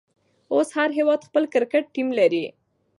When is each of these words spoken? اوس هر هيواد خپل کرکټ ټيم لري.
اوس 0.53 0.67
هر 0.77 0.89
هيواد 0.97 1.19
خپل 1.27 1.43
کرکټ 1.53 1.83
ټيم 1.95 2.07
لري. 2.19 2.45